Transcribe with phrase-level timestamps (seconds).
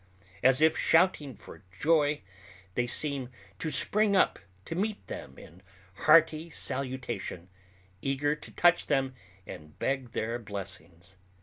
[0.41, 2.23] As if shouting for joy,
[2.73, 5.61] they seem to spring up to meet them in
[5.93, 7.49] hearty salutation,
[8.01, 9.13] eager to touch them
[9.45, 11.17] and beg their blessings.